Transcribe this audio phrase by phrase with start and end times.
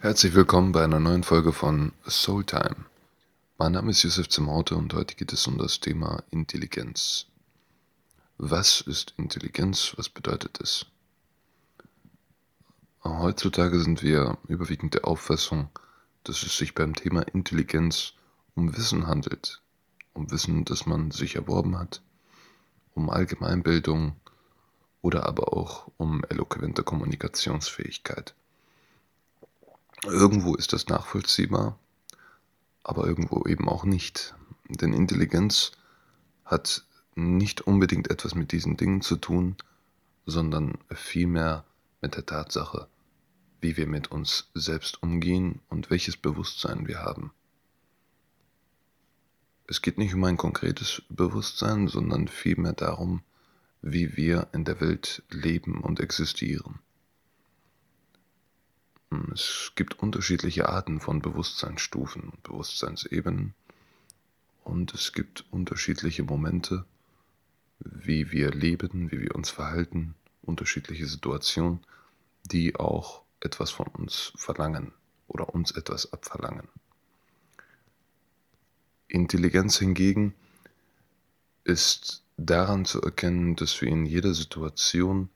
[0.00, 2.84] Herzlich willkommen bei einer neuen Folge von Soultime.
[3.58, 7.26] Mein Name ist Yusuf Zemaute und heute geht es um das Thema Intelligenz.
[8.38, 9.94] Was ist Intelligenz?
[9.96, 10.86] Was bedeutet es?
[13.04, 15.68] Heutzutage sind wir überwiegend der Auffassung,
[16.24, 18.14] dass es sich beim Thema Intelligenz
[18.54, 19.62] um Wissen handelt.
[20.12, 22.02] Um Wissen, das man sich erworben hat,
[22.94, 24.16] um Allgemeinbildung
[25.02, 28.34] oder aber auch um eloquente Kommunikationsfähigkeit.
[30.04, 31.78] Irgendwo ist das nachvollziehbar,
[32.82, 34.34] aber irgendwo eben auch nicht.
[34.68, 35.72] Denn Intelligenz
[36.44, 36.84] hat
[37.14, 39.56] nicht unbedingt etwas mit diesen Dingen zu tun,
[40.26, 41.64] sondern vielmehr
[42.00, 42.88] mit der Tatsache,
[43.60, 47.32] wie wir mit uns selbst umgehen und welches Bewusstsein wir haben.
[49.66, 53.22] Es geht nicht um ein konkretes Bewusstsein, sondern vielmehr darum,
[53.82, 56.80] wie wir in der Welt leben und existieren.
[59.32, 63.54] Es gibt unterschiedliche Arten von Bewusstseinsstufen und Bewusstseinsebenen
[64.62, 66.84] und es gibt unterschiedliche Momente,
[67.80, 71.80] wie wir leben, wie wir uns verhalten, unterschiedliche Situationen,
[72.44, 74.92] die auch etwas von uns verlangen
[75.26, 76.68] oder uns etwas abverlangen.
[79.08, 80.34] Intelligenz hingegen
[81.64, 85.30] ist daran zu erkennen, dass wir in jeder Situation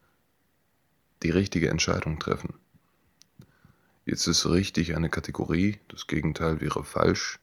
[1.22, 2.54] die richtige Entscheidung treffen.
[4.06, 7.38] Jetzt ist richtig eine Kategorie, das Gegenteil wäre falsch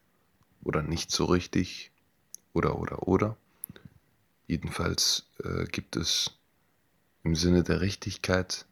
[0.63, 1.91] oder nicht so richtig
[2.53, 3.37] oder oder oder.
[4.45, 6.37] Jedenfalls äh, gibt es
[7.23, 8.65] im Sinne der Richtigkeit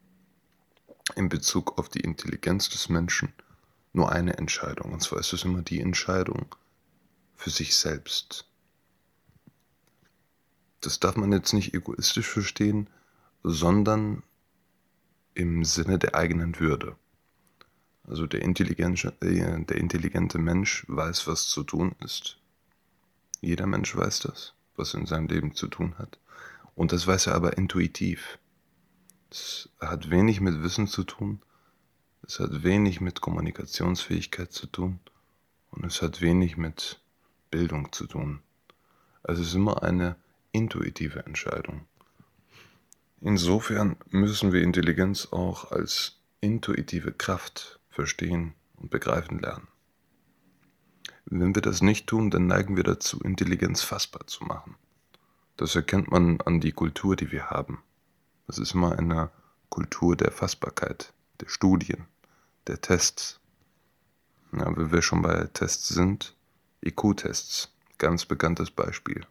[1.16, 3.34] in Bezug auf die Intelligenz des Menschen
[3.94, 4.94] nur eine Entscheidung.
[4.94, 6.56] Und zwar ist es immer die Entscheidung
[7.36, 8.46] für sich selbst.
[10.82, 12.88] Das darf man jetzt nicht egoistisch verstehen,
[13.44, 14.24] sondern
[15.34, 16.96] im Sinne der eigenen Würde.
[18.10, 22.38] Also der intelligente, äh, der intelligente Mensch weiß, was zu tun ist.
[23.40, 26.18] Jeder Mensch weiß das, was in seinem Leben zu tun hat.
[26.74, 28.40] Und das weiß er aber intuitiv.
[29.30, 31.40] Es hat wenig mit Wissen zu tun,
[32.24, 35.00] es hat wenig mit Kommunikationsfähigkeit zu tun
[35.70, 37.00] und es hat wenig mit
[37.52, 38.40] Bildung zu tun.
[39.22, 40.16] Also es ist immer eine
[40.52, 41.86] intuitive Entscheidung.
[43.22, 49.68] Insofern müssen wir Intelligenz auch als intuitive Kraft verstehen und begreifen lernen.
[51.26, 54.78] Wenn wir das nicht tun, dann neigen wir dazu, Intelligenz fassbar zu machen.
[55.58, 57.84] Das erkennt man an die Kultur, die wir haben.
[58.48, 59.32] Das ist immer eine
[59.68, 61.12] Kultur der Fassbarkeit,
[61.42, 62.06] der Studien,
[62.68, 63.42] der Tests.
[64.54, 66.38] Ja, wenn wir schon bei Tests sind,
[66.82, 69.26] IQ-Tests, ganz bekanntes Beispiel.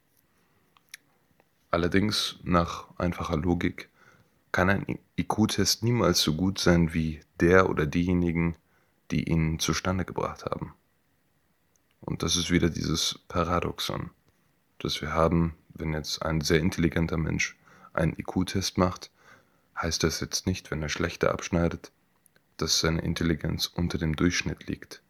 [1.70, 3.88] Allerdings nach einfacher Logik
[4.52, 8.56] kann ein IQ-Test niemals so gut sein wie der oder diejenigen,
[9.10, 10.74] die ihn zustande gebracht haben.
[12.00, 14.10] Und das ist wieder dieses Paradoxon,
[14.78, 17.56] das wir haben, wenn jetzt ein sehr intelligenter Mensch
[17.92, 19.10] einen IQ-Test macht,
[19.80, 21.92] heißt das jetzt nicht, wenn er schlechter abschneidet,
[22.56, 25.02] dass seine Intelligenz unter dem Durchschnitt liegt.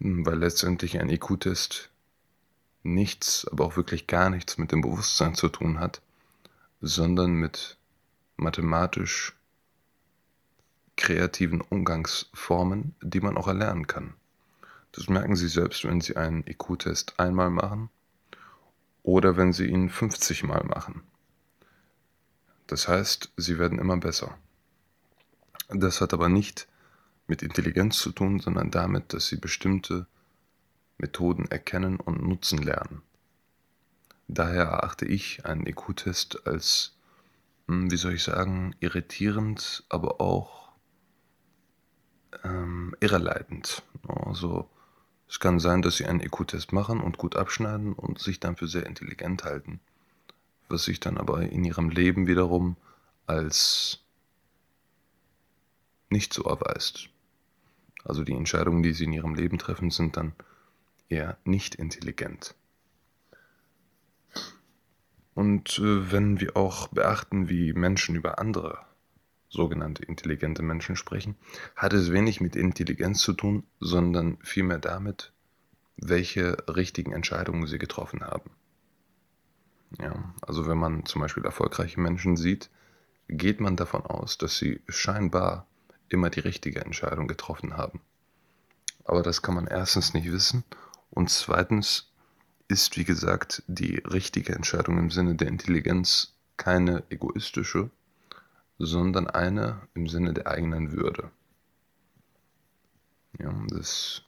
[0.00, 1.90] Hm, weil letztendlich ein IQ-Test
[2.82, 6.02] nichts, aber auch wirklich gar nichts mit dem Bewusstsein zu tun hat,
[6.80, 7.78] sondern mit
[8.36, 9.36] mathematisch
[10.96, 14.14] kreativen Umgangsformen, die man auch erlernen kann.
[14.92, 17.90] Das merken Sie selbst, wenn Sie einen IQ-Test einmal machen
[19.02, 21.02] oder wenn Sie ihn 50 Mal machen.
[22.66, 24.38] Das heißt, Sie werden immer besser.
[25.68, 26.68] Das hat aber nicht
[27.26, 30.06] mit Intelligenz zu tun, sondern damit, dass Sie bestimmte
[30.98, 33.02] Methoden erkennen und nutzen lernen.
[34.28, 36.93] Daher erachte ich einen IQ-Test als
[37.66, 40.72] wie soll ich sagen, irritierend, aber auch
[42.42, 43.82] ähm, irreleitend.
[44.08, 44.68] Also
[45.28, 48.68] es kann sein, dass sie einen IQ-Test machen und gut abschneiden und sich dann für
[48.68, 49.80] sehr intelligent halten,
[50.68, 52.76] was sich dann aber in ihrem Leben wiederum
[53.26, 54.00] als
[56.10, 57.08] nicht so erweist.
[58.04, 60.34] Also die Entscheidungen, die sie in ihrem Leben treffen, sind dann
[61.08, 62.54] eher nicht intelligent.
[65.44, 68.78] Und äh, wenn wir auch beachten, wie Menschen über andere
[69.50, 71.36] sogenannte intelligente Menschen sprechen,
[71.76, 75.32] hat es wenig mit Intelligenz zu tun, sondern vielmehr damit,
[75.98, 78.52] welche richtigen Entscheidungen sie getroffen haben.
[80.00, 82.70] Ja, also wenn man zum Beispiel erfolgreiche Menschen sieht,
[83.28, 85.66] geht man davon aus, dass sie scheinbar
[86.08, 88.00] immer die richtige Entscheidung getroffen haben.
[89.04, 90.64] Aber das kann man erstens nicht wissen
[91.10, 92.13] und zweitens
[92.74, 97.88] ist, wie gesagt, die richtige Entscheidung im Sinne der Intelligenz keine egoistische,
[98.80, 101.30] sondern eine im Sinne der eigenen Würde.
[103.78, 104.22] es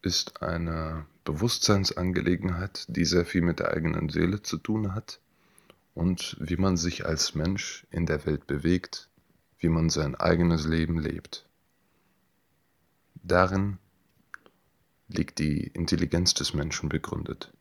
[0.00, 5.20] ist eine Bewusstseinsangelegenheit, die sehr viel mit der eigenen Seele zu tun hat
[5.92, 9.10] und wie man sich als Mensch in der Welt bewegt,
[9.58, 11.46] wie man sein eigenes Leben lebt.
[13.22, 13.76] Darin
[15.08, 17.52] liegt die Intelligenz des Menschen begründet.